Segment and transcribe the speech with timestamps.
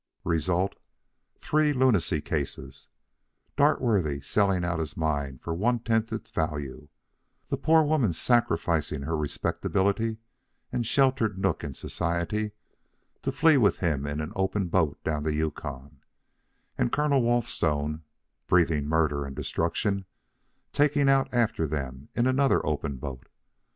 [0.23, 0.73] Result,
[1.37, 2.87] three lunacy cases:
[3.55, 6.87] Dartworthy selling out his mine for one tenth its value;
[7.49, 10.17] the poor woman sacrificing her respectability
[10.71, 12.53] and sheltered nook in society
[13.21, 15.99] to flee with him in an open boat down the Yukon;
[16.79, 18.01] and Colonel Walthstone,
[18.47, 20.05] breathing murder and destruction,
[20.73, 23.27] taking out after them in another open boat.